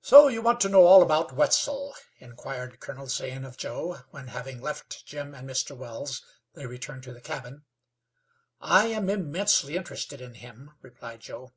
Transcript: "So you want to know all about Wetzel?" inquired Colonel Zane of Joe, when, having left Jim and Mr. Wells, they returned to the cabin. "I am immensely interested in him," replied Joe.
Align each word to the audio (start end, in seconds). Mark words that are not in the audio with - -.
"So 0.00 0.26
you 0.26 0.42
want 0.42 0.60
to 0.62 0.68
know 0.68 0.84
all 0.84 1.00
about 1.00 1.32
Wetzel?" 1.34 1.94
inquired 2.18 2.80
Colonel 2.80 3.06
Zane 3.06 3.44
of 3.44 3.56
Joe, 3.56 3.98
when, 4.10 4.26
having 4.26 4.60
left 4.60 5.06
Jim 5.06 5.32
and 5.32 5.48
Mr. 5.48 5.76
Wells, 5.76 6.24
they 6.54 6.66
returned 6.66 7.04
to 7.04 7.12
the 7.12 7.20
cabin. 7.20 7.62
"I 8.60 8.86
am 8.86 9.08
immensely 9.08 9.76
interested 9.76 10.20
in 10.20 10.34
him," 10.34 10.72
replied 10.82 11.20
Joe. 11.20 11.52